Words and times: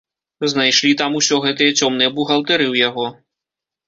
Знайшлі 0.51 0.93
там 1.01 1.17
усё 1.19 1.35
гэтыя 1.43 1.75
цёмныя 1.81 2.09
бухгалтэрыі 2.15 2.69
ў 2.73 2.89
яго. 2.89 3.05